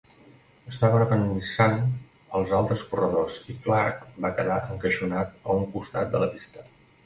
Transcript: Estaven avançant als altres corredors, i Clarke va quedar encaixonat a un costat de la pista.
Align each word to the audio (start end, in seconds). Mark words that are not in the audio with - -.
Estaven 0.69 1.03
avançant 1.17 1.75
als 2.41 2.55
altres 2.61 2.85
corredors, 2.93 3.37
i 3.55 3.59
Clarke 3.69 4.25
va 4.27 4.35
quedar 4.41 4.59
encaixonat 4.77 5.39
a 5.45 5.63
un 5.63 5.71
costat 5.79 6.15
de 6.17 6.27
la 6.27 6.35
pista. 6.37 6.69